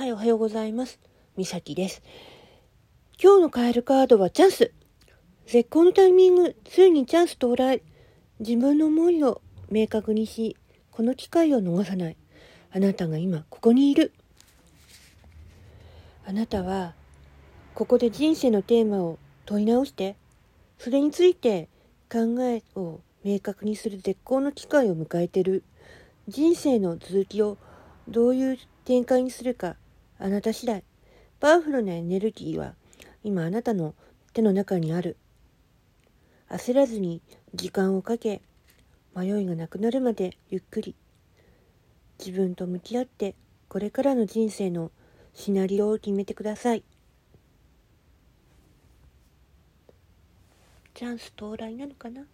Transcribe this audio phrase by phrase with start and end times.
[0.00, 0.98] はい、おはようございます。
[1.36, 2.00] みさきです。
[3.22, 4.72] 今日のカエルカードはチャンス。
[5.46, 7.82] 絶好のタイミング、ついにチャンス到来。
[8.38, 10.56] 自分の思いを明確にし、
[10.90, 12.16] この機会を逃さない。
[12.72, 14.14] あなたが今ここにいる。
[16.24, 16.94] あなたは、
[17.74, 20.16] ここで人生のテーマを問い直して、
[20.78, 21.68] それについて
[22.10, 25.62] 考えを明確にする絶好の機会を迎えてる。
[26.26, 27.58] 人生の続きを
[28.08, 29.76] どういう展開にするか
[30.22, 30.84] あなた次第。
[31.40, 32.74] パワフルなエネルギーは
[33.24, 33.94] 今あなたの
[34.34, 35.16] 手の中にある。
[36.50, 37.22] 焦らずに
[37.54, 38.42] 時間をかけ、
[39.16, 40.94] 迷いがなくなるまでゆっくり。
[42.18, 43.34] 自分と向き合って
[43.68, 44.90] これからの人生の
[45.32, 46.84] シナリオを決めてください。
[50.92, 52.26] チャンス到来なのかな？